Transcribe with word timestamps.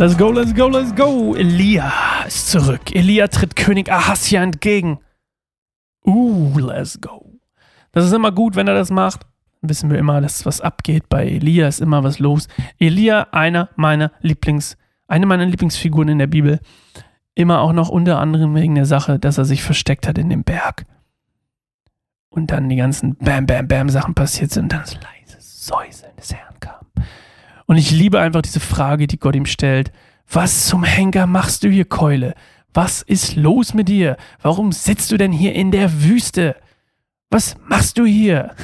Let's 0.00 0.16
go, 0.16 0.30
let's 0.30 0.54
go, 0.54 0.66
let's 0.66 0.94
go. 0.94 1.34
Elia 1.34 1.92
ist 2.26 2.48
zurück. 2.48 2.94
Elia 2.94 3.28
tritt 3.28 3.54
König 3.54 3.92
Ahasja 3.92 4.42
entgegen. 4.42 5.00
Uh, 6.06 6.58
let's 6.58 6.98
go. 7.02 7.38
Das 7.92 8.06
ist 8.06 8.14
immer 8.14 8.32
gut, 8.32 8.56
wenn 8.56 8.66
er 8.66 8.72
das 8.72 8.90
macht. 8.90 9.26
Dann 9.60 9.68
wissen 9.68 9.90
wir 9.90 9.98
immer, 9.98 10.22
dass 10.22 10.46
was 10.46 10.62
abgeht. 10.62 11.10
Bei 11.10 11.26
Elia 11.26 11.68
ist 11.68 11.82
immer 11.82 12.02
was 12.02 12.18
los. 12.18 12.48
Elia, 12.78 13.26
einer 13.32 13.68
meiner 13.76 14.10
Lieblings, 14.22 14.78
eine 15.06 15.26
meiner 15.26 15.44
Lieblingsfiguren 15.44 16.08
in 16.08 16.18
der 16.18 16.28
Bibel. 16.28 16.60
Immer 17.34 17.60
auch 17.60 17.74
noch 17.74 17.90
unter 17.90 18.20
anderem 18.20 18.54
wegen 18.54 18.76
der 18.76 18.86
Sache, 18.86 19.18
dass 19.18 19.36
er 19.36 19.44
sich 19.44 19.62
versteckt 19.62 20.08
hat 20.08 20.16
in 20.16 20.30
dem 20.30 20.44
Berg. 20.44 20.86
Und 22.30 22.52
dann 22.52 22.70
die 22.70 22.76
ganzen 22.76 23.16
Bam, 23.16 23.44
Bam, 23.44 23.68
Bam 23.68 23.90
Sachen 23.90 24.14
passiert 24.14 24.50
sind 24.50 24.62
und 24.62 24.72
dann 24.72 24.80
das 24.80 24.94
leise 24.94 25.36
Säuseln 25.40 26.16
des 26.16 26.32
Herrn 26.32 26.58
kam. 26.58 26.79
Und 27.70 27.76
ich 27.76 27.92
liebe 27.92 28.18
einfach 28.18 28.42
diese 28.42 28.58
Frage, 28.58 29.06
die 29.06 29.20
Gott 29.20 29.36
ihm 29.36 29.46
stellt. 29.46 29.92
Was 30.28 30.66
zum 30.66 30.82
Henker 30.82 31.28
machst 31.28 31.62
du 31.62 31.68
hier, 31.68 31.84
Keule? 31.84 32.34
Was 32.74 33.00
ist 33.02 33.36
los 33.36 33.74
mit 33.74 33.88
dir? 33.88 34.16
Warum 34.42 34.72
sitzt 34.72 35.12
du 35.12 35.16
denn 35.16 35.30
hier 35.30 35.54
in 35.54 35.70
der 35.70 36.02
Wüste? 36.02 36.56
Was 37.30 37.54
machst 37.68 37.96
du 37.96 38.04
hier? 38.04 38.56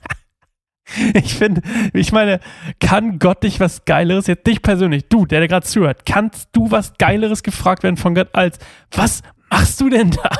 ich 1.14 1.32
finde, 1.34 1.62
ich 1.94 2.12
meine, 2.12 2.40
kann 2.78 3.18
Gott 3.18 3.42
dich 3.42 3.58
was 3.58 3.86
Geileres, 3.86 4.26
jetzt 4.26 4.46
dich 4.46 4.60
persönlich, 4.60 5.08
du, 5.08 5.24
der, 5.24 5.38
der 5.38 5.48
gerade 5.48 5.66
zuhört, 5.66 6.04
kannst 6.04 6.50
du 6.52 6.70
was 6.70 6.92
Geileres 6.98 7.42
gefragt 7.42 7.84
werden 7.84 7.96
von 7.96 8.14
Gott 8.14 8.34
als, 8.34 8.58
was 8.90 9.22
machst 9.48 9.80
du 9.80 9.88
denn 9.88 10.10
da? 10.10 10.30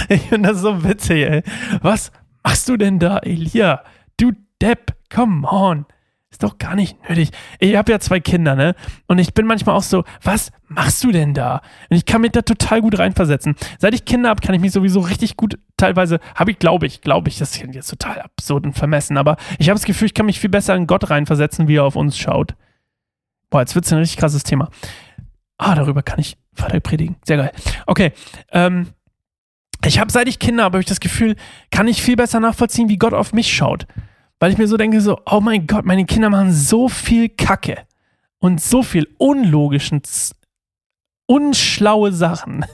ich 0.09 0.23
finde 0.23 0.51
das 0.51 0.61
so 0.61 0.85
witzig, 0.85 1.29
ey. 1.29 1.43
Was 1.83 2.13
machst 2.45 2.69
du 2.69 2.77
denn 2.77 3.01
da, 3.01 3.19
Elia? 3.19 3.83
Du 4.19 4.31
Depp, 4.61 4.95
come 5.11 5.47
on. 5.49 5.87
Ist 6.31 6.43
doch 6.43 6.59
gar 6.59 6.75
nicht 6.75 7.09
nötig. 7.09 7.31
Ich 7.61 7.77
habe 7.77 7.93
ja 7.93 7.99
zwei 7.99 8.21
Kinder, 8.21 8.57
ne? 8.57 8.75
Und 9.07 9.19
ich 9.19 9.33
bin 9.33 9.47
manchmal 9.47 9.77
auch 9.77 9.83
so, 9.83 10.05
was 10.23 10.51
machst 10.69 11.03
du 11.03 11.13
denn 11.13 11.33
da? 11.33 11.63
Und 11.89 11.97
ich 11.97 12.05
kann 12.05 12.21
mich 12.21 12.33
da 12.33 12.43
total 12.43 12.83
gut 12.83 12.99
reinversetzen. 12.99 13.55
Seit 13.79 13.95
ich 13.95 14.05
Kinder 14.05 14.29
habe, 14.29 14.43
kann 14.43 14.55
ich 14.55 14.61
mich 14.61 14.73
sowieso 14.73 15.01
richtig 15.01 15.37
gut, 15.37 15.59
teilweise, 15.77 16.19
habe 16.35 16.51
ich, 16.51 16.59
glaube 16.59 16.87
ich, 16.87 17.01
glaube 17.01 17.29
ich, 17.29 17.39
das 17.39 17.57
ist 17.57 17.75
jetzt 17.75 17.89
total 17.89 18.21
absurd 18.21 18.67
und 18.67 18.75
vermessen, 18.75 19.17
aber 19.17 19.37
ich 19.59 19.69
habe 19.69 19.79
das 19.79 19.87
Gefühl, 19.87 20.07
ich 20.07 20.15
kann 20.15 20.27
mich 20.27 20.41
viel 20.41 20.51
besser 20.51 20.75
in 20.75 20.87
Gott 20.87 21.09
reinversetzen, 21.09 21.69
wie 21.69 21.77
er 21.77 21.85
auf 21.85 21.97
uns 21.97 22.19
schaut. 22.19 22.55
Boah, 23.49 23.61
jetzt 23.61 23.75
wird 23.75 23.87
es 23.87 23.93
ein 23.93 23.99
richtig 24.01 24.19
krasses 24.19 24.43
Thema. 24.43 24.69
Ah, 25.59 25.75
darüber 25.75 26.03
kann 26.03 26.19
ich 26.19 26.37
Vater 26.53 26.81
predigen. 26.81 27.17
Sehr 27.25 27.37
geil. 27.37 27.53
Okay, 27.87 28.13
ähm, 28.51 28.89
ich 29.85 30.01
habe, 30.01 30.11
seit 30.11 30.29
ich 30.29 30.39
Kinder 30.39 30.65
habe, 30.65 30.75
habe 30.75 30.83
ich 30.83 30.89
das 30.89 31.01
Gefühl, 31.01 31.37
kann 31.71 31.87
ich 31.87 32.03
viel 32.03 32.17
besser 32.17 32.41
nachvollziehen, 32.41 32.89
wie 32.89 32.99
Gott 32.99 33.15
auf 33.15 33.33
mich 33.33 33.55
schaut. 33.55 33.87
Weil 34.39 34.53
ich 34.53 34.59
mir 34.59 34.69
so 34.69 34.77
denke, 34.77 35.01
so, 35.01 35.19
oh 35.27 35.41
mein 35.41 35.67
Gott, 35.67 35.85
meine 35.85 36.05
Kinder 36.05 36.31
machen 36.31 36.53
so 36.53 36.89
viel 36.89 37.29
Kacke 37.29 37.87
und 38.39 38.61
so 38.61 38.83
viel 38.83 39.09
unlogischen, 39.19 40.03
unschlaue 41.27 42.13
Sachen. 42.13 42.65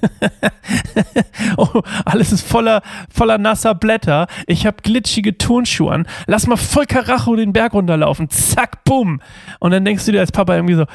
oh, 1.56 1.82
alles 2.04 2.32
ist 2.32 2.46
voller, 2.46 2.82
voller 3.10 3.38
nasser 3.38 3.74
Blätter. 3.74 4.26
Ich 4.46 4.66
habe 4.66 4.82
glitschige 4.82 5.38
Turnschuhe 5.38 5.92
an. 5.92 6.06
Lass 6.26 6.46
mal 6.46 6.56
voll 6.56 6.86
Karacho 6.86 7.36
den 7.36 7.52
Berg 7.52 7.74
runterlaufen. 7.74 8.28
Zack, 8.28 8.84
bumm. 8.84 9.20
Und 9.60 9.70
dann 9.70 9.84
denkst 9.84 10.04
du 10.04 10.12
dir 10.12 10.20
als 10.20 10.32
Papa 10.32 10.54
irgendwie 10.56 10.74
so, 10.74 10.86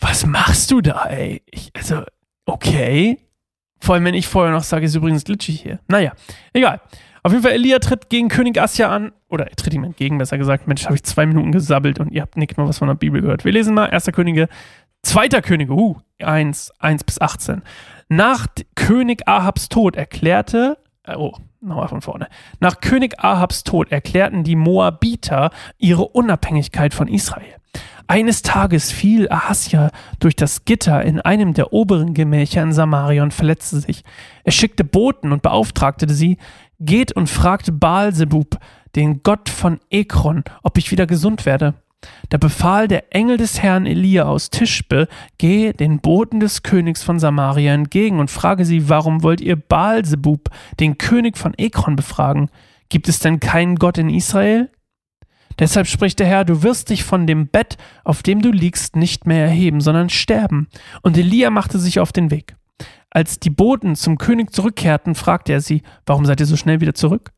was 0.00 0.26
machst 0.26 0.70
du 0.70 0.80
da, 0.80 1.04
ey? 1.04 1.42
Ich, 1.50 1.70
also, 1.76 2.02
okay. 2.46 3.18
Vor 3.80 3.94
allem, 3.94 4.04
wenn 4.04 4.14
ich 4.14 4.26
vorher 4.26 4.52
noch 4.52 4.62
sage, 4.62 4.86
ist 4.86 4.94
übrigens 4.94 5.24
glitschig 5.24 5.60
hier. 5.60 5.80
Naja, 5.88 6.12
egal. 6.52 6.80
Auf 7.22 7.32
jeden 7.32 7.42
Fall, 7.42 7.52
Elia 7.52 7.78
tritt 7.78 8.08
gegen 8.08 8.28
König 8.28 8.60
Asja 8.60 8.88
an, 8.88 9.12
oder 9.28 9.48
er 9.48 9.56
tritt 9.56 9.74
ihm 9.74 9.84
entgegen, 9.84 10.18
besser 10.18 10.38
gesagt. 10.38 10.66
Mensch, 10.66 10.84
habe 10.84 10.94
ich 10.94 11.02
zwei 11.02 11.26
Minuten 11.26 11.52
gesabbelt 11.52 12.00
und 12.00 12.10
ihr 12.12 12.22
habt 12.22 12.36
nicht 12.36 12.56
mal 12.56 12.66
was 12.66 12.78
von 12.78 12.88
der 12.88 12.94
Bibel 12.94 13.20
gehört. 13.20 13.44
Wir 13.44 13.52
lesen 13.52 13.74
mal 13.74 13.90
1. 13.90 14.06
Könige, 14.12 14.48
2. 15.02 15.28
Könige, 15.40 15.72
uh, 15.72 15.96
1, 16.18 16.72
1 16.78 17.04
bis 17.04 17.20
18. 17.20 17.62
Nach 18.08 18.46
König 18.74 19.28
Ahabs 19.28 19.68
Tod 19.68 19.96
erklärte, 19.96 20.78
äh, 21.04 21.16
oh, 21.16 21.34
nochmal 21.60 21.88
von 21.88 22.00
vorne. 22.00 22.28
Nach 22.58 22.80
König 22.80 23.18
Ahabs 23.22 23.64
Tod 23.64 23.92
erklärten 23.92 24.44
die 24.44 24.56
Moabiter 24.56 25.50
ihre 25.78 26.08
Unabhängigkeit 26.08 26.94
von 26.94 27.08
Israel. 27.08 27.56
Eines 28.10 28.42
Tages 28.42 28.90
fiel 28.90 29.30
Ahasja 29.30 29.90
durch 30.18 30.34
das 30.34 30.64
Gitter 30.64 31.02
in 31.04 31.20
einem 31.20 31.54
der 31.54 31.72
oberen 31.72 32.12
Gemächer 32.12 32.60
in 32.60 32.72
Samaria 32.72 33.22
und 33.22 33.32
verletzte 33.32 33.78
sich. 33.78 34.02
Er 34.42 34.50
schickte 34.50 34.82
Boten 34.82 35.30
und 35.30 35.42
beauftragte 35.42 36.12
sie, 36.12 36.36
geht 36.80 37.12
und 37.12 37.28
fragt 37.28 37.78
Baalsebub, 37.78 38.58
den 38.96 39.22
Gott 39.22 39.48
von 39.48 39.78
Ekron, 39.90 40.42
ob 40.62 40.78
ich 40.78 40.90
wieder 40.90 41.06
gesund 41.06 41.46
werde. 41.46 41.74
Da 42.30 42.38
befahl 42.38 42.88
der 42.88 43.14
Engel 43.14 43.36
des 43.36 43.62
Herrn 43.62 43.86
Elia 43.86 44.24
aus 44.24 44.50
Tischbe, 44.50 45.06
geh 45.38 45.72
den 45.72 46.00
Boten 46.00 46.40
des 46.40 46.62
Königs 46.62 47.02
von 47.02 47.18
Samaria 47.18 47.74
entgegen 47.74 48.18
und 48.18 48.30
frage 48.30 48.64
sie, 48.64 48.88
warum 48.88 49.22
wollt 49.22 49.40
ihr 49.40 49.56
Baalsebub, 49.56 50.48
den 50.80 50.96
König 50.96 51.36
von 51.36 51.52
Ekron, 51.56 51.96
befragen? 51.96 52.50
Gibt 52.88 53.08
es 53.08 53.18
denn 53.18 53.38
keinen 53.38 53.76
Gott 53.76 53.98
in 53.98 54.08
Israel? 54.08 54.70
Deshalb 55.58 55.86
spricht 55.86 56.18
der 56.20 56.26
Herr, 56.26 56.46
du 56.46 56.62
wirst 56.62 56.88
dich 56.88 57.04
von 57.04 57.26
dem 57.26 57.48
Bett, 57.48 57.76
auf 58.02 58.22
dem 58.22 58.40
du 58.40 58.50
liegst, 58.50 58.96
nicht 58.96 59.26
mehr 59.26 59.44
erheben, 59.44 59.82
sondern 59.82 60.08
sterben. 60.08 60.68
Und 61.02 61.18
Elia 61.18 61.50
machte 61.50 61.78
sich 61.78 62.00
auf 62.00 62.12
den 62.12 62.30
Weg. 62.30 62.56
Als 63.10 63.40
die 63.40 63.50
Boten 63.50 63.96
zum 63.96 64.18
König 64.18 64.52
zurückkehrten, 64.52 65.14
fragte 65.14 65.52
er 65.52 65.60
sie, 65.60 65.82
warum 66.06 66.24
seid 66.24 66.40
ihr 66.40 66.46
so 66.46 66.56
schnell 66.56 66.80
wieder 66.80 66.94
zurück? 66.94 67.32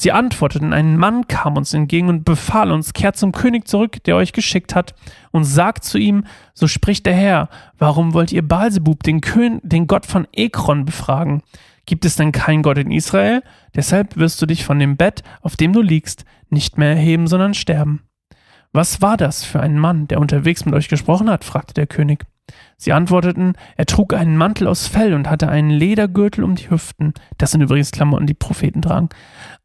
Sie 0.00 0.12
antworteten, 0.12 0.72
ein 0.72 0.96
Mann 0.96 1.26
kam 1.26 1.56
uns 1.56 1.74
entgegen 1.74 2.08
und 2.08 2.24
befahl 2.24 2.70
uns, 2.70 2.92
kehrt 2.92 3.16
zum 3.16 3.32
König 3.32 3.66
zurück, 3.66 4.02
der 4.04 4.14
euch 4.14 4.32
geschickt 4.32 4.74
hat, 4.76 4.94
und 5.32 5.42
sagt 5.42 5.82
zu 5.82 5.98
ihm, 5.98 6.24
so 6.54 6.68
spricht 6.68 7.04
der 7.04 7.14
Herr, 7.14 7.48
warum 7.78 8.14
wollt 8.14 8.30
ihr 8.30 8.46
Baalsebub, 8.46 9.02
den, 9.02 9.20
Kön 9.20 9.60
den 9.64 9.88
Gott 9.88 10.06
von 10.06 10.28
Ekron, 10.32 10.84
befragen? 10.84 11.42
Gibt 11.84 12.04
es 12.04 12.14
denn 12.14 12.30
keinen 12.30 12.62
Gott 12.62 12.78
in 12.78 12.92
Israel? 12.92 13.42
Deshalb 13.74 14.16
wirst 14.16 14.40
du 14.40 14.46
dich 14.46 14.64
von 14.64 14.78
dem 14.78 14.96
Bett, 14.96 15.24
auf 15.42 15.56
dem 15.56 15.72
du 15.72 15.82
liegst, 15.82 16.24
nicht 16.48 16.78
mehr 16.78 16.90
erheben, 16.90 17.26
sondern 17.26 17.54
sterben. 17.54 18.02
Was 18.72 19.02
war 19.02 19.16
das 19.16 19.44
für 19.44 19.60
ein 19.60 19.78
Mann, 19.78 20.06
der 20.06 20.20
unterwegs 20.20 20.64
mit 20.64 20.74
euch 20.74 20.88
gesprochen 20.88 21.28
hat? 21.28 21.44
fragte 21.44 21.74
der 21.74 21.88
König. 21.88 22.24
Sie 22.76 22.92
antworteten, 22.92 23.54
er 23.76 23.86
trug 23.86 24.14
einen 24.14 24.36
Mantel 24.36 24.66
aus 24.66 24.86
Fell 24.86 25.14
und 25.14 25.28
hatte 25.28 25.48
einen 25.48 25.70
Ledergürtel 25.70 26.44
um 26.44 26.54
die 26.54 26.70
Hüften. 26.70 27.14
Das 27.36 27.50
sind 27.50 27.60
übrigens 27.60 27.90
Klamotten, 27.90 28.26
die 28.26 28.34
Propheten 28.34 28.82
tragen. 28.82 29.08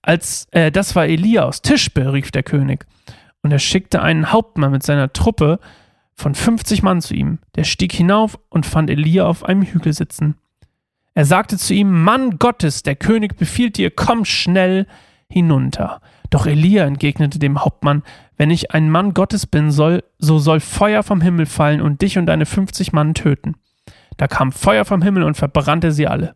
Als 0.01 0.47
äh, 0.51 0.71
das 0.71 0.95
war 0.95 1.05
Elia 1.05 1.43
aus 1.43 1.61
Tischbe, 1.61 2.13
rief 2.13 2.31
der 2.31 2.43
König. 2.43 2.85
Und 3.41 3.51
er 3.51 3.59
schickte 3.59 4.01
einen 4.01 4.31
Hauptmann 4.31 4.71
mit 4.71 4.83
seiner 4.83 5.11
Truppe 5.13 5.59
von 6.15 6.35
50 6.35 6.83
Mann 6.83 7.01
zu 7.01 7.13
ihm. 7.13 7.39
Der 7.55 7.63
stieg 7.63 7.91
hinauf 7.91 8.39
und 8.49 8.65
fand 8.65 8.89
Elia 8.89 9.25
auf 9.25 9.43
einem 9.43 9.63
Hügel 9.63 9.93
sitzen. 9.93 10.35
Er 11.13 11.25
sagte 11.25 11.57
zu 11.57 11.73
ihm, 11.73 12.03
Mann 12.03 12.39
Gottes, 12.39 12.83
der 12.83 12.95
König 12.95 13.35
befiehlt 13.37 13.77
dir, 13.77 13.91
komm 13.91 14.25
schnell 14.25 14.87
hinunter. 15.29 16.01
Doch 16.29 16.47
Elia 16.47 16.85
entgegnete 16.85 17.37
dem 17.37 17.63
Hauptmann, 17.63 18.01
wenn 18.37 18.49
ich 18.49 18.71
ein 18.71 18.89
Mann 18.89 19.13
Gottes 19.13 19.45
bin, 19.45 19.71
soll, 19.71 20.03
so 20.17 20.39
soll 20.39 20.59
Feuer 20.59 21.03
vom 21.03 21.21
Himmel 21.21 21.45
fallen 21.45 21.81
und 21.81 22.01
dich 22.01 22.17
und 22.17 22.25
deine 22.25 22.45
fünfzig 22.45 22.93
Mann 22.93 23.13
töten. 23.13 23.55
Da 24.17 24.27
kam 24.27 24.51
Feuer 24.51 24.85
vom 24.85 25.01
Himmel 25.01 25.23
und 25.23 25.37
verbrannte 25.37 25.91
sie 25.91 26.07
alle. 26.07 26.35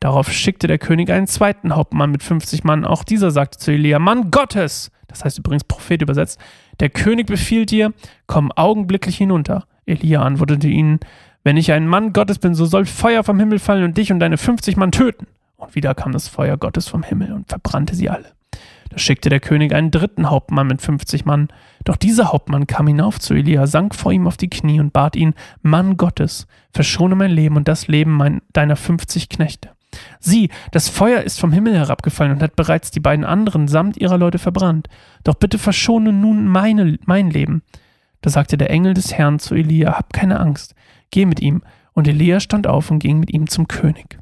Darauf 0.00 0.32
schickte 0.32 0.66
der 0.66 0.78
König 0.78 1.10
einen 1.10 1.26
zweiten 1.26 1.74
Hauptmann 1.74 2.10
mit 2.10 2.22
fünfzig 2.22 2.64
Mann. 2.64 2.86
Auch 2.86 3.04
dieser 3.04 3.30
sagte 3.30 3.58
zu 3.58 3.70
Elia, 3.70 3.98
Mann 3.98 4.30
Gottes, 4.30 4.90
das 5.08 5.24
heißt 5.24 5.38
übrigens 5.38 5.64
Prophet 5.64 6.00
übersetzt, 6.00 6.40
der 6.80 6.88
König 6.88 7.26
befiehlt 7.26 7.70
dir, 7.70 7.92
komm 8.26 8.50
augenblicklich 8.52 9.18
hinunter. 9.18 9.66
Elia 9.84 10.22
antwortete 10.22 10.68
ihnen, 10.68 11.00
wenn 11.42 11.56
ich 11.56 11.72
ein 11.72 11.86
Mann 11.86 12.12
Gottes 12.12 12.38
bin, 12.38 12.54
so 12.54 12.64
soll 12.64 12.86
Feuer 12.86 13.24
vom 13.24 13.38
Himmel 13.38 13.58
fallen 13.58 13.84
und 13.84 13.96
dich 13.96 14.12
und 14.12 14.20
deine 14.20 14.38
50 14.38 14.76
Mann 14.76 14.92
töten. 14.92 15.26
Und 15.56 15.74
wieder 15.74 15.94
kam 15.94 16.12
das 16.12 16.28
Feuer 16.28 16.56
Gottes 16.56 16.88
vom 16.88 17.02
Himmel 17.02 17.32
und 17.32 17.48
verbrannte 17.48 17.94
sie 17.94 18.08
alle. 18.08 18.32
Da 18.90 18.98
schickte 18.98 19.28
der 19.28 19.40
König 19.40 19.72
einen 19.72 19.90
dritten 19.90 20.28
Hauptmann 20.28 20.66
mit 20.66 20.82
50 20.82 21.24
Mann. 21.24 21.48
Doch 21.84 21.96
dieser 21.96 22.32
Hauptmann 22.32 22.66
kam 22.66 22.86
hinauf 22.88 23.18
zu 23.18 23.34
Elia, 23.34 23.66
sank 23.66 23.94
vor 23.94 24.12
ihm 24.12 24.26
auf 24.26 24.36
die 24.36 24.50
Knie 24.50 24.80
und 24.80 24.92
bat 24.92 25.16
ihn, 25.16 25.34
Mann 25.62 25.96
Gottes, 25.96 26.46
verschone 26.72 27.14
mein 27.14 27.30
Leben 27.30 27.56
und 27.56 27.68
das 27.68 27.88
Leben 27.88 28.12
mein, 28.12 28.42
deiner 28.52 28.76
50 28.76 29.28
Knechte. 29.28 29.70
Sieh, 30.18 30.50
das 30.72 30.88
Feuer 30.88 31.22
ist 31.22 31.40
vom 31.40 31.52
Himmel 31.52 31.74
herabgefallen 31.74 32.32
und 32.32 32.42
hat 32.42 32.56
bereits 32.56 32.90
die 32.90 33.00
beiden 33.00 33.24
anderen 33.24 33.68
samt 33.68 33.96
ihrer 33.96 34.18
Leute 34.18 34.38
verbrannt. 34.38 34.88
Doch 35.24 35.34
bitte 35.34 35.58
verschone 35.58 36.12
nun 36.12 36.46
meine, 36.46 36.98
mein 37.06 37.30
Leben. 37.30 37.62
Da 38.20 38.30
sagte 38.30 38.58
der 38.58 38.70
Engel 38.70 38.94
des 38.94 39.14
Herrn 39.14 39.38
zu 39.38 39.54
Elia, 39.54 39.96
hab 39.96 40.12
keine 40.12 40.40
Angst, 40.40 40.74
geh 41.10 41.26
mit 41.26 41.40
ihm. 41.40 41.62
Und 41.92 42.06
Elia 42.06 42.40
stand 42.40 42.66
auf 42.66 42.90
und 42.90 42.98
ging 42.98 43.18
mit 43.18 43.32
ihm 43.32 43.48
zum 43.48 43.66
König. 43.66 44.18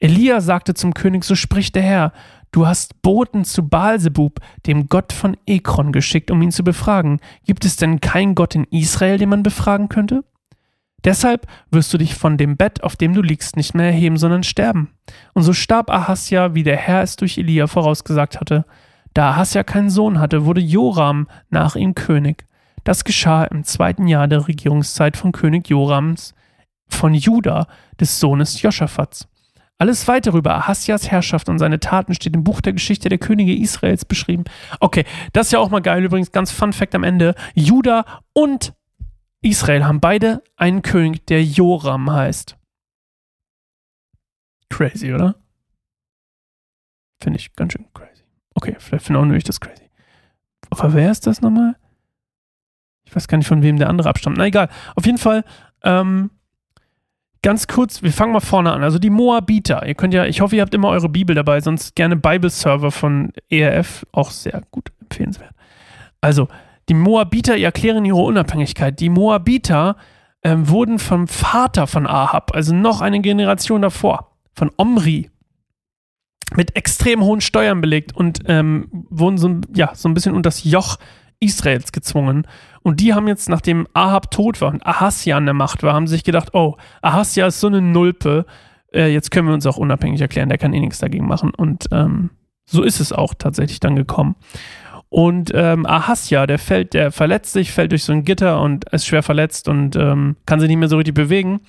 Elia 0.00 0.40
sagte 0.40 0.74
zum 0.74 0.94
König, 0.94 1.24
so 1.24 1.34
spricht 1.34 1.74
der 1.74 1.82
Herr, 1.82 2.12
du 2.52 2.66
hast 2.66 3.02
Boten 3.02 3.44
zu 3.44 3.66
Baalsebub, 3.66 4.38
dem 4.66 4.88
Gott 4.88 5.12
von 5.12 5.36
Ekron, 5.46 5.92
geschickt, 5.92 6.30
um 6.30 6.40
ihn 6.42 6.52
zu 6.52 6.62
befragen. 6.62 7.20
Gibt 7.44 7.64
es 7.64 7.76
denn 7.76 8.00
keinen 8.00 8.34
Gott 8.34 8.54
in 8.54 8.64
Israel, 8.64 9.18
den 9.18 9.30
man 9.30 9.42
befragen 9.42 9.88
könnte? 9.88 10.24
Deshalb 11.04 11.48
wirst 11.70 11.92
du 11.92 11.98
dich 11.98 12.14
von 12.14 12.36
dem 12.36 12.56
Bett, 12.56 12.84
auf 12.84 12.94
dem 12.94 13.12
du 13.12 13.22
liegst, 13.22 13.56
nicht 13.56 13.74
mehr 13.74 13.86
erheben, 13.86 14.18
sondern 14.18 14.44
sterben. 14.44 14.90
Und 15.34 15.42
so 15.42 15.52
starb 15.52 15.90
Ahasja, 15.90 16.54
wie 16.54 16.62
der 16.62 16.76
Herr 16.76 17.02
es 17.02 17.16
durch 17.16 17.38
Elia 17.38 17.66
vorausgesagt 17.66 18.38
hatte. 18.40 18.64
Da 19.14 19.30
Ahasja 19.30 19.64
keinen 19.64 19.90
Sohn 19.90 20.20
hatte, 20.20 20.44
wurde 20.44 20.60
Joram 20.60 21.26
nach 21.50 21.74
ihm 21.74 21.94
König. 21.94 22.46
Das 22.84 23.04
geschah 23.04 23.44
im 23.44 23.64
zweiten 23.64 24.06
Jahr 24.06 24.28
der 24.28 24.46
Regierungszeit 24.46 25.16
von 25.16 25.32
König 25.32 25.68
Jorams 25.68 26.34
von 26.88 27.14
Juda, 27.14 27.66
des 27.98 28.20
Sohnes 28.20 28.60
Joschafats. 28.62 29.28
Alles 29.78 30.06
weitere 30.06 30.38
über 30.38 30.54
Ahasjas 30.54 31.10
Herrschaft 31.10 31.48
und 31.48 31.58
seine 31.58 31.80
Taten 31.80 32.14
steht 32.14 32.34
im 32.34 32.44
Buch 32.44 32.60
der 32.60 32.72
Geschichte 32.72 33.08
der 33.08 33.18
Könige 33.18 33.56
Israels 33.56 34.04
beschrieben. 34.04 34.44
Okay, 34.78 35.04
das 35.32 35.48
ist 35.48 35.52
ja 35.52 35.58
auch 35.58 35.70
mal 35.70 35.82
geil. 35.82 36.04
Übrigens, 36.04 36.30
ganz 36.30 36.52
Fun 36.52 36.72
Fact 36.72 36.94
am 36.94 37.02
Ende. 37.02 37.34
Juda 37.54 38.04
und 38.32 38.74
Israel 39.40 39.84
haben 39.84 40.00
beide 40.00 40.42
einen 40.56 40.82
König, 40.82 41.26
der 41.26 41.42
Joram 41.42 42.10
heißt. 42.10 42.56
Crazy, 44.70 45.12
oder? 45.12 45.34
Finde 47.20 47.38
ich 47.38 47.52
ganz 47.54 47.72
schön 47.72 47.86
crazy. 47.92 48.22
Okay, 48.54 48.76
vielleicht 48.78 49.06
finde 49.06 49.20
auch 49.20 49.24
nur 49.24 49.36
ich 49.36 49.44
das 49.44 49.60
crazy. 49.60 49.90
Aber 50.70 50.94
wer 50.94 51.10
ist 51.10 51.26
das 51.26 51.40
nochmal? 51.40 51.76
Ich 53.04 53.14
weiß 53.14 53.28
gar 53.28 53.36
nicht, 53.36 53.48
von 53.48 53.62
wem 53.62 53.78
der 53.78 53.88
andere 53.88 54.08
abstammt. 54.08 54.38
Na 54.38 54.46
egal. 54.46 54.68
Auf 54.94 55.04
jeden 55.04 55.18
Fall, 55.18 55.44
ähm, 55.82 56.30
ganz 57.42 57.66
kurz, 57.66 58.02
wir 58.02 58.12
fangen 58.12 58.32
mal 58.32 58.40
vorne 58.40 58.72
an. 58.72 58.82
Also 58.82 58.98
die 58.98 59.10
Moabiter. 59.10 59.86
Ihr 59.86 59.94
könnt 59.94 60.14
ja, 60.14 60.24
ich 60.24 60.40
hoffe, 60.40 60.56
ihr 60.56 60.62
habt 60.62 60.74
immer 60.74 60.88
eure 60.88 61.08
Bibel 61.08 61.34
dabei, 61.34 61.60
sonst 61.60 61.94
gerne 61.94 62.16
Bible-Server 62.16 62.90
von 62.90 63.32
ERF, 63.50 64.06
auch 64.12 64.30
sehr 64.30 64.62
gut 64.70 64.92
empfehlenswert. 65.00 65.54
Also, 66.20 66.48
die 66.88 66.94
Moabiter 66.94 67.56
erklären 67.56 68.04
ihre 68.04 68.20
Unabhängigkeit. 68.20 68.98
Die 69.00 69.08
Moabiter 69.08 69.96
ähm, 70.42 70.68
wurden 70.68 70.98
vom 70.98 71.28
Vater 71.28 71.86
von 71.86 72.06
Ahab, 72.06 72.54
also 72.54 72.74
noch 72.74 73.00
eine 73.00 73.20
Generation 73.20 73.82
davor, 73.82 74.32
von 74.54 74.70
Omri, 74.76 75.30
mit 76.56 76.76
extrem 76.76 77.22
hohen 77.22 77.40
Steuern 77.40 77.80
belegt 77.80 78.14
und 78.14 78.40
ähm, 78.46 78.88
wurden 78.90 79.38
so, 79.38 79.60
ja, 79.74 79.94
so 79.94 80.08
ein 80.08 80.14
bisschen 80.14 80.34
unter 80.34 80.48
das 80.48 80.64
Joch 80.64 80.98
Israels 81.42 81.92
gezwungen. 81.92 82.46
Und 82.82 83.00
die 83.00 83.14
haben 83.14 83.28
jetzt, 83.28 83.48
nachdem 83.48 83.86
Ahab 83.92 84.30
tot 84.30 84.60
war 84.60 84.72
und 84.72 84.84
Ahasja 84.86 85.36
an 85.36 85.44
der 85.44 85.54
Macht 85.54 85.82
war, 85.82 85.94
haben 85.94 86.06
sich 86.06 86.24
gedacht, 86.24 86.54
oh, 86.54 86.76
Ahasja 87.00 87.46
ist 87.46 87.60
so 87.60 87.68
eine 87.68 87.80
Nulpe, 87.80 88.46
äh, 88.92 89.12
jetzt 89.12 89.30
können 89.30 89.48
wir 89.48 89.54
uns 89.54 89.66
auch 89.66 89.76
unabhängig 89.76 90.20
erklären, 90.20 90.48
der 90.48 90.58
kann 90.58 90.72
eh 90.72 90.80
nichts 90.80 90.98
dagegen 90.98 91.26
machen. 91.26 91.52
Und 91.54 91.86
ähm, 91.92 92.30
so 92.64 92.82
ist 92.82 93.00
es 93.00 93.12
auch 93.12 93.34
tatsächlich 93.34 93.80
dann 93.80 93.96
gekommen. 93.96 94.36
Und 95.08 95.52
ähm, 95.54 95.84
Ahasja, 95.84 96.46
der 96.46 96.58
fällt, 96.58 96.94
der 96.94 97.12
verletzt 97.12 97.52
sich, 97.52 97.70
fällt 97.70 97.92
durch 97.92 98.04
so 98.04 98.12
ein 98.12 98.24
Gitter 98.24 98.60
und 98.62 98.86
ist 98.92 99.06
schwer 99.06 99.22
verletzt 99.22 99.68
und 99.68 99.94
ähm, 99.94 100.36
kann 100.46 100.58
sich 100.58 100.68
nicht 100.68 100.78
mehr 100.78 100.88
so 100.88 100.96
richtig 100.96 101.14
bewegen 101.14 101.60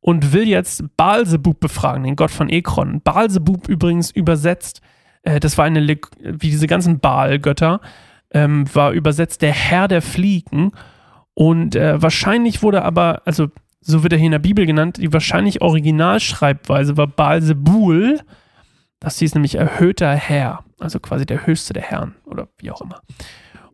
und 0.00 0.32
will 0.32 0.48
jetzt 0.48 0.84
Baalsebub 0.96 1.60
befragen, 1.60 2.04
den 2.04 2.16
Gott 2.16 2.30
von 2.30 2.48
Ekron. 2.48 3.02
Baalsebub 3.02 3.68
übrigens 3.68 4.10
übersetzt, 4.10 4.80
äh, 5.22 5.38
das 5.40 5.58
war 5.58 5.66
eine, 5.66 5.80
Le 5.80 5.98
wie 6.20 6.50
diese 6.50 6.66
ganzen 6.66 6.98
Baal-Götter, 7.00 7.80
ähm, 8.32 8.72
war 8.74 8.92
übersetzt 8.92 9.42
der 9.42 9.52
Herr 9.52 9.88
der 9.88 10.02
Fliegen. 10.02 10.72
Und 11.34 11.76
äh, 11.76 12.00
wahrscheinlich 12.02 12.62
wurde 12.62 12.82
aber, 12.82 13.22
also 13.24 13.48
so 13.80 14.02
wird 14.02 14.12
er 14.12 14.18
hier 14.18 14.26
in 14.26 14.32
der 14.32 14.38
Bibel 14.38 14.66
genannt, 14.66 14.98
die 14.98 15.12
wahrscheinlich 15.12 15.62
Originalschreibweise 15.62 16.96
war 16.96 17.06
Baalsebul. 17.06 18.20
Das 19.00 19.18
hieß 19.18 19.34
nämlich 19.34 19.54
erhöhter 19.54 20.14
Herr, 20.14 20.64
also 20.80 20.98
quasi 20.98 21.24
der 21.24 21.46
höchste 21.46 21.72
der 21.72 21.84
Herren 21.84 22.16
oder 22.26 22.48
wie 22.58 22.70
auch 22.70 22.80
immer. 22.80 23.00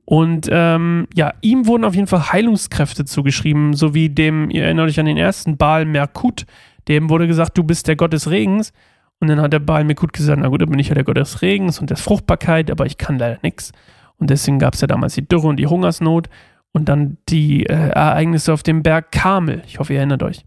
Und 0.04 0.48
ähm, 0.50 1.08
ja, 1.14 1.32
ihm 1.40 1.66
wurden 1.66 1.84
auf 1.84 1.94
jeden 1.94 2.06
Fall 2.06 2.30
Heilungskräfte 2.30 3.06
zugeschrieben, 3.06 3.72
so 3.72 3.94
wie 3.94 4.10
dem, 4.10 4.50
ihr 4.50 4.64
erinnert 4.64 4.90
euch 4.90 5.00
an 5.00 5.06
den 5.06 5.16
ersten 5.16 5.56
Baal 5.56 5.86
Merkut, 5.86 6.44
dem 6.88 7.08
wurde 7.08 7.26
gesagt, 7.26 7.56
du 7.56 7.64
bist 7.64 7.88
der 7.88 7.96
Gott 7.96 8.12
des 8.12 8.30
Regens. 8.30 8.72
Und 9.20 9.28
dann 9.28 9.40
hat 9.40 9.54
der 9.54 9.60
Baal 9.60 9.84
Merkut 9.84 10.12
gesagt, 10.12 10.38
na 10.42 10.48
gut, 10.48 10.60
dann 10.60 10.68
bin 10.68 10.78
ich 10.78 10.88
ja 10.88 10.94
der 10.94 11.04
Gott 11.04 11.16
des 11.16 11.40
Regens 11.40 11.80
und 11.80 11.88
der 11.88 11.96
Fruchtbarkeit, 11.96 12.70
aber 12.70 12.84
ich 12.84 12.98
kann 12.98 13.18
leider 13.18 13.38
nichts. 13.42 13.72
Und 14.18 14.30
deswegen 14.30 14.58
gab 14.58 14.74
es 14.74 14.80
ja 14.80 14.86
damals 14.86 15.14
die 15.14 15.26
Dürre 15.26 15.48
und 15.48 15.56
die 15.56 15.66
Hungersnot 15.66 16.28
und 16.72 16.88
dann 16.88 17.18
die 17.28 17.66
äh, 17.66 17.90
Ereignisse 17.90 18.52
auf 18.52 18.62
dem 18.62 18.82
Berg 18.82 19.12
Kamel. 19.12 19.62
Ich 19.66 19.78
hoffe, 19.78 19.92
ihr 19.92 19.98
erinnert 19.98 20.22
euch. 20.22 20.44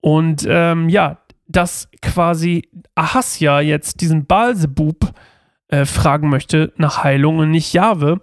Und 0.00 0.46
ähm, 0.48 0.88
ja, 0.88 1.18
dass 1.46 1.88
quasi 2.02 2.68
Ahasja 2.94 3.60
jetzt 3.60 4.00
diesen 4.00 4.26
Baalsebub 4.26 5.12
äh, 5.68 5.84
fragen 5.84 6.28
möchte 6.28 6.72
nach 6.76 7.04
Heilung 7.04 7.38
und 7.38 7.50
nicht 7.50 7.72
Jahwe, 7.72 8.20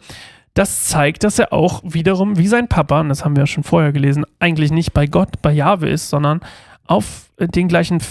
das 0.53 0.85
zeigt, 0.85 1.23
dass 1.23 1.39
er 1.39 1.53
auch 1.53 1.81
wiederum 1.85 2.37
wie 2.37 2.47
sein 2.47 2.67
Papa, 2.67 2.99
und 2.99 3.09
das 3.09 3.23
haben 3.23 3.35
wir 3.35 3.43
ja 3.43 3.47
schon 3.47 3.63
vorher 3.63 3.93
gelesen, 3.93 4.25
eigentlich 4.39 4.71
nicht 4.71 4.93
bei 4.93 5.05
Gott, 5.07 5.41
bei 5.41 5.51
Jahwe 5.51 5.89
ist, 5.89 6.09
sondern 6.09 6.41
auf 6.85 7.31
den 7.39 7.67
gleichen 7.67 8.01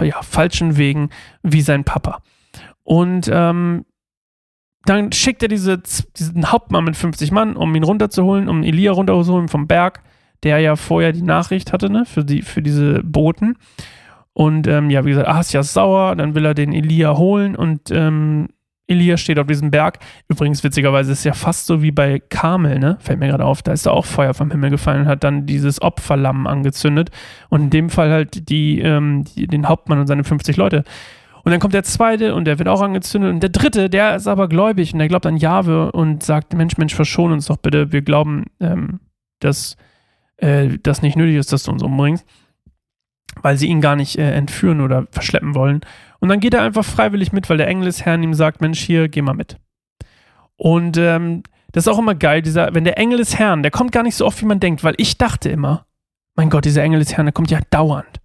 ja, 0.00 0.22
falschen 0.22 0.76
Wegen 0.76 1.10
wie 1.42 1.60
sein 1.60 1.84
Papa. 1.84 2.22
Und 2.82 3.30
ähm, 3.32 3.84
dann 4.84 5.12
schickt 5.12 5.42
er 5.42 5.48
diese, 5.48 5.78
diesen 6.16 6.50
Hauptmann 6.50 6.84
mit 6.84 6.96
50 6.96 7.30
Mann, 7.30 7.56
um 7.56 7.74
ihn 7.74 7.84
runterzuholen, 7.84 8.48
um 8.48 8.62
Elia 8.62 8.92
runterzuholen 8.92 9.48
vom 9.48 9.66
Berg, 9.66 10.02
der 10.42 10.58
ja 10.58 10.76
vorher 10.76 11.12
die 11.12 11.22
Nachricht 11.22 11.72
hatte, 11.72 11.90
ne, 11.90 12.04
für, 12.04 12.24
die, 12.24 12.42
für 12.42 12.62
diese 12.62 13.02
Boten. 13.04 13.56
Und 14.32 14.66
ähm, 14.66 14.90
ja, 14.90 15.04
wie 15.04 15.10
gesagt, 15.10 15.28
Ahasja 15.28 15.60
ist 15.60 15.74
sauer, 15.74 16.16
dann 16.16 16.34
will 16.34 16.44
er 16.44 16.54
den 16.54 16.72
Elia 16.72 17.16
holen 17.16 17.54
und 17.54 17.90
ähm, 17.90 18.48
Elia 18.88 19.16
steht 19.16 19.38
auf 19.38 19.46
diesem 19.46 19.70
Berg. 19.70 19.98
Übrigens, 20.28 20.64
witzigerweise 20.64 21.12
ist 21.12 21.24
ja 21.24 21.32
fast 21.32 21.66
so 21.66 21.82
wie 21.82 21.92
bei 21.92 22.18
Kamel, 22.18 22.78
ne? 22.78 22.98
Fällt 23.00 23.20
mir 23.20 23.28
gerade 23.28 23.44
auf. 23.44 23.62
Da 23.62 23.72
ist 23.72 23.86
da 23.86 23.90
auch 23.90 24.04
Feuer 24.04 24.34
vom 24.34 24.50
Himmel 24.50 24.70
gefallen 24.70 25.02
und 25.02 25.08
hat 25.08 25.24
dann 25.24 25.46
dieses 25.46 25.80
Opferlamm 25.80 26.46
angezündet. 26.46 27.10
Und 27.48 27.62
in 27.62 27.70
dem 27.70 27.90
Fall 27.90 28.10
halt 28.10 28.48
die, 28.48 28.80
ähm, 28.80 29.24
die, 29.24 29.46
den 29.46 29.68
Hauptmann 29.68 30.00
und 30.00 30.06
seine 30.06 30.24
50 30.24 30.56
Leute. 30.56 30.84
Und 31.44 31.50
dann 31.50 31.60
kommt 31.60 31.74
der 31.74 31.82
zweite 31.82 32.34
und 32.34 32.44
der 32.44 32.58
wird 32.58 32.68
auch 32.68 32.80
angezündet. 32.80 33.32
Und 33.32 33.40
der 33.40 33.50
dritte, 33.50 33.90
der 33.90 34.14
ist 34.14 34.28
aber 34.28 34.48
gläubig 34.48 34.92
und 34.92 35.00
der 35.00 35.08
glaubt 35.08 35.26
an 35.26 35.36
Jahwe 35.36 35.90
und 35.92 36.22
sagt: 36.22 36.54
Mensch, 36.54 36.76
Mensch, 36.76 36.94
verschon 36.94 37.32
uns 37.32 37.46
doch 37.46 37.56
bitte. 37.56 37.92
Wir 37.92 38.02
glauben, 38.02 38.46
ähm, 38.60 39.00
dass 39.40 39.76
äh, 40.36 40.78
das 40.82 41.02
nicht 41.02 41.16
nötig 41.16 41.36
ist, 41.36 41.52
dass 41.52 41.64
du 41.64 41.72
uns 41.72 41.82
umbringst. 41.82 42.24
Weil 43.40 43.56
sie 43.56 43.66
ihn 43.66 43.80
gar 43.80 43.96
nicht 43.96 44.18
äh, 44.18 44.32
entführen 44.32 44.80
oder 44.80 45.06
verschleppen 45.10 45.54
wollen. 45.54 45.80
Und 46.20 46.28
dann 46.28 46.38
geht 46.38 46.54
er 46.54 46.62
einfach 46.62 46.84
freiwillig 46.84 47.32
mit, 47.32 47.48
weil 47.50 47.56
der 47.56 47.66
Engel 47.66 47.86
des 47.86 48.04
Herrn 48.04 48.22
ihm 48.22 48.34
sagt: 48.34 48.60
Mensch, 48.60 48.80
hier, 48.80 49.08
geh 49.08 49.22
mal 49.22 49.34
mit. 49.34 49.56
Und 50.56 50.96
ähm, 50.96 51.42
das 51.72 51.86
ist 51.86 51.92
auch 51.92 51.98
immer 51.98 52.14
geil, 52.14 52.42
dieser, 52.42 52.74
wenn 52.74 52.84
der 52.84 52.98
Engel 52.98 53.18
des 53.18 53.38
Herrn, 53.38 53.62
der 53.62 53.72
kommt 53.72 53.90
gar 53.90 54.02
nicht 54.02 54.14
so 54.14 54.26
oft, 54.26 54.40
wie 54.42 54.46
man 54.46 54.60
denkt, 54.60 54.84
weil 54.84 54.94
ich 54.98 55.18
dachte 55.18 55.48
immer, 55.48 55.86
mein 56.36 56.50
Gott, 56.50 56.66
dieser 56.66 56.82
Engel 56.82 57.00
des 57.00 57.14
Herrn, 57.14 57.26
der 57.26 57.32
kommt 57.32 57.50
ja 57.50 57.60
dauernd. 57.70 58.20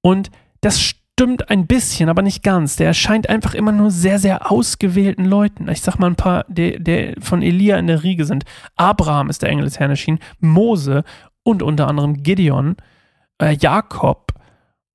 Und 0.00 0.30
das 0.60 0.80
stimmt 0.80 1.03
stimmt 1.14 1.48
ein 1.48 1.66
bisschen, 1.66 2.08
aber 2.08 2.22
nicht 2.22 2.42
ganz. 2.42 2.76
Der 2.76 2.88
erscheint 2.88 3.28
einfach 3.28 3.54
immer 3.54 3.72
nur 3.72 3.90
sehr, 3.90 4.18
sehr 4.18 4.50
ausgewählten 4.50 5.24
Leuten. 5.24 5.68
Ich 5.68 5.80
sag 5.80 5.98
mal 5.98 6.08
ein 6.08 6.16
paar, 6.16 6.44
der, 6.48 6.80
der 6.80 7.14
von 7.20 7.40
Elia 7.40 7.78
in 7.78 7.86
der 7.86 8.02
Riege 8.02 8.24
sind. 8.24 8.44
Abraham 8.74 9.30
ist 9.30 9.42
der 9.42 9.48
Engel 9.48 9.64
des 9.64 9.78
Herrn 9.78 9.90
erschienen, 9.90 10.18
Mose 10.40 11.04
und 11.44 11.62
unter 11.62 11.86
anderem 11.86 12.22
Gideon, 12.22 12.76
äh, 13.40 13.56
Jakob 13.56 14.32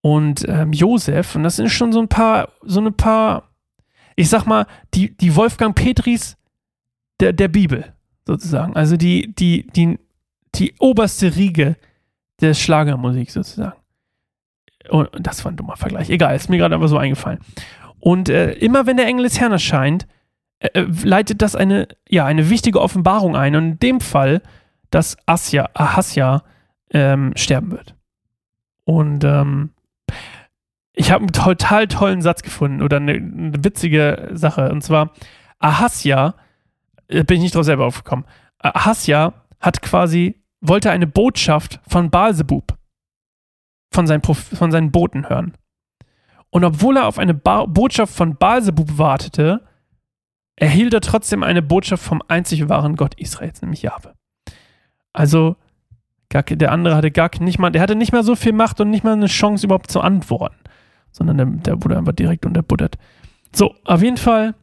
und 0.01 0.45
ähm, 0.47 0.73
Josef. 0.73 1.35
Und 1.35 1.43
das 1.43 1.55
sind 1.55 1.69
schon 1.69 1.93
so 1.93 2.01
ein 2.01 2.09
paar, 2.09 2.49
so 2.63 2.81
ein 2.81 2.93
paar, 2.93 3.49
ich 4.17 4.27
sag 4.29 4.45
mal, 4.45 4.67
die, 4.93 5.15
die 5.15 5.35
Wolfgang 5.37 5.73
Petris 5.73 6.35
der, 7.21 7.31
der 7.31 7.47
Bibel, 7.47 7.93
sozusagen. 8.27 8.75
Also 8.75 8.97
die, 8.97 9.33
die, 9.35 9.67
die, 9.67 9.97
die 10.55 10.73
oberste 10.79 11.33
Riege 11.37 11.77
der 12.41 12.53
Schlagermusik 12.53 13.31
sozusagen. 13.31 13.78
Und 14.87 15.09
das 15.19 15.43
war 15.43 15.51
ein 15.51 15.57
dummer 15.57 15.75
Vergleich. 15.75 16.09
Egal, 16.09 16.35
ist 16.35 16.49
mir 16.49 16.57
gerade 16.57 16.75
aber 16.75 16.87
so 16.87 16.97
eingefallen. 16.97 17.39
Und 17.99 18.29
äh, 18.29 18.53
immer 18.53 18.85
wenn 18.85 18.97
der 18.97 19.07
Engel 19.07 19.23
des 19.23 19.39
Herrn 19.39 19.51
erscheint, 19.51 20.07
äh, 20.59 20.67
äh, 20.73 20.87
leitet 21.03 21.41
das 21.41 21.55
eine, 21.55 21.87
ja, 22.07 22.25
eine 22.25 22.49
wichtige 22.49 22.81
Offenbarung 22.81 23.35
ein. 23.35 23.55
Und 23.55 23.63
in 23.63 23.79
dem 23.79 24.01
Fall, 24.01 24.41
dass 24.89 25.17
Asja, 25.25 25.69
Ahasja 25.73 26.43
ähm, 26.91 27.33
sterben 27.35 27.71
wird. 27.71 27.95
Und 28.85 29.23
ähm, 29.23 29.71
ich 30.93 31.11
habe 31.11 31.21
einen 31.21 31.31
total 31.31 31.87
tollen 31.87 32.21
Satz 32.21 32.41
gefunden 32.41 32.81
oder 32.81 32.97
eine, 32.97 33.13
eine 33.13 33.63
witzige 33.63 34.29
Sache. 34.33 34.71
Und 34.71 34.81
zwar, 34.81 35.11
Ahasja, 35.59 36.35
äh, 37.07 37.23
bin 37.23 37.37
ich 37.37 37.43
nicht 37.43 37.55
drauf 37.55 37.65
selber 37.65 37.85
aufgekommen. 37.85 38.25
Ahasja 38.59 39.33
hat 39.59 39.81
quasi, 39.81 40.41
wollte 40.61 40.91
eine 40.91 41.07
Botschaft 41.07 41.79
von 41.87 42.09
Baalsebub 42.09 42.78
von 43.91 44.07
seinen, 44.07 44.23
von 44.23 44.71
seinen 44.71 44.91
Boten 44.91 45.29
hören. 45.29 45.53
Und 46.49 46.63
obwohl 46.63 46.97
er 46.97 47.07
auf 47.07 47.19
eine 47.19 47.33
ba 47.33 47.65
Botschaft 47.65 48.13
von 48.13 48.35
Baalsebub 48.35 48.97
wartete, 48.97 49.61
erhielt 50.55 50.93
er 50.93 51.01
trotzdem 51.01 51.43
eine 51.43 51.61
Botschaft 51.61 52.03
vom 52.03 52.21
einzig 52.27 52.69
wahren 52.69 52.95
Gott 52.95 53.13
Israels, 53.19 53.61
nämlich 53.61 53.81
Jahwe. 53.81 54.13
Also, 55.13 55.55
der 56.31 56.71
andere 56.71 56.95
hatte 56.95 57.11
gar 57.11 57.31
nicht 57.39 57.59
mal, 57.59 57.71
der 57.71 57.81
hatte 57.81 57.95
nicht 57.95 58.11
mal 58.11 58.23
so 58.23 58.35
viel 58.35 58.53
Macht 58.53 58.79
und 58.81 58.89
nicht 58.89 59.03
mal 59.03 59.13
eine 59.13 59.27
Chance 59.27 59.65
überhaupt 59.65 59.89
zu 59.89 60.01
antworten, 60.01 60.57
sondern 61.11 61.37
der, 61.37 61.45
der 61.45 61.83
wurde 61.83 61.97
einfach 61.97 62.13
direkt 62.13 62.45
unterbuttert. 62.45 62.97
So, 63.53 63.73
auf 63.85 64.03
jeden 64.03 64.17
Fall, 64.17 64.53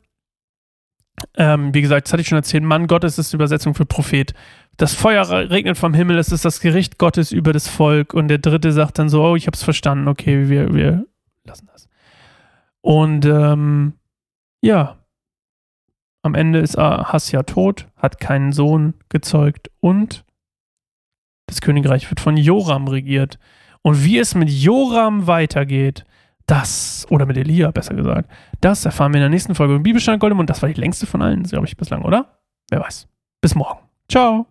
ähm, 1.36 1.74
wie 1.74 1.82
gesagt, 1.82 2.06
das 2.06 2.12
hatte 2.12 2.22
ich 2.22 2.28
schon 2.28 2.36
erzählt, 2.36 2.64
Mann 2.64 2.86
Gottes 2.86 3.18
ist 3.18 3.32
die 3.32 3.36
Übersetzung 3.36 3.74
für 3.74 3.86
Prophet 3.86 4.34
das 4.76 4.94
Feuer 4.94 5.28
regnet 5.50 5.78
vom 5.78 5.94
Himmel, 5.94 6.18
es 6.18 6.32
ist 6.32 6.44
das 6.44 6.60
Gericht 6.60 6.98
Gottes 6.98 7.32
über 7.32 7.52
das 7.52 7.68
Volk. 7.68 8.12
Und 8.12 8.28
der 8.28 8.38
dritte 8.38 8.72
sagt 8.72 8.98
dann 8.98 9.08
so, 9.08 9.24
oh, 9.24 9.36
ich 9.36 9.46
hab's 9.46 9.62
verstanden, 9.62 10.08
okay, 10.08 10.48
wir, 10.48 10.74
wir 10.74 11.06
lassen 11.44 11.68
das. 11.72 11.88
Und 12.82 13.24
ähm, 13.24 13.94
ja, 14.60 14.98
am 16.22 16.34
Ende 16.34 16.58
ist 16.58 16.78
Ahasja 16.78 17.44
tot, 17.44 17.88
hat 17.96 18.20
keinen 18.20 18.52
Sohn 18.52 18.94
gezeugt 19.08 19.70
und 19.80 20.24
das 21.46 21.60
Königreich 21.60 22.10
wird 22.10 22.20
von 22.20 22.36
Joram 22.36 22.88
regiert. 22.88 23.38
Und 23.82 24.04
wie 24.04 24.18
es 24.18 24.34
mit 24.34 24.50
Joram 24.50 25.26
weitergeht, 25.28 26.04
das, 26.46 27.06
oder 27.10 27.26
mit 27.26 27.36
Elia 27.36 27.70
besser 27.70 27.94
gesagt, 27.94 28.30
das 28.60 28.84
erfahren 28.84 29.12
wir 29.12 29.18
in 29.18 29.22
der 29.22 29.30
nächsten 29.30 29.54
Folge 29.54 29.74
im 29.74 29.82
Bibelstein 29.82 30.18
Gold 30.18 30.32
und 30.32 30.48
das 30.48 30.62
war 30.62 30.68
die 30.68 30.80
längste 30.80 31.06
von 31.06 31.22
allen, 31.22 31.42
glaube 31.42 31.66
ich, 31.66 31.76
bislang, 31.76 32.04
oder? 32.04 32.38
Wer 32.70 32.80
weiß. 32.80 33.08
Bis 33.40 33.54
morgen. 33.54 33.80
Ciao. 34.08 34.46